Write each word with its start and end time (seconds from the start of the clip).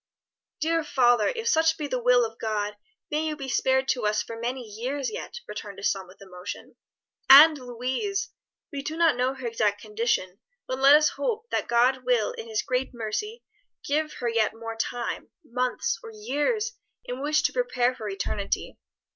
"Dear 0.59 0.83
father, 0.83 1.27
if 1.35 1.47
such 1.47 1.77
be 1.77 1.85
the 1.85 2.01
will 2.01 2.25
of 2.25 2.39
God, 2.39 2.75
may 3.11 3.23
you 3.23 3.35
be 3.35 3.47
spared 3.47 3.87
to 3.89 4.07
us 4.07 4.23
for 4.23 4.35
many 4.35 4.63
years 4.67 5.11
yet," 5.11 5.39
returned 5.47 5.77
his 5.77 5.91
son 5.91 6.07
with 6.07 6.19
emotion. 6.23 6.75
"And 7.29 7.55
Louise! 7.55 8.29
We 8.71 8.81
do 8.81 8.97
not 8.97 9.15
know 9.15 9.35
her 9.35 9.45
exact 9.45 9.79
condition, 9.79 10.39
but 10.65 10.79
let 10.79 10.95
us 10.95 11.09
hope 11.09 11.51
that 11.51 11.67
God 11.67 12.03
will 12.03 12.31
in 12.31 12.47
His 12.47 12.63
great 12.63 12.95
mercy 12.95 13.43
give 13.85 14.13
her 14.13 14.27
yet 14.27 14.55
more 14.55 14.75
time 14.75 15.29
months 15.45 15.99
or 16.01 16.09
years 16.11 16.73
in 17.05 17.21
which 17.21 17.43
to 17.43 17.53
prepare 17.53 17.93
for 17.93 18.09
eternity. 18.09 18.79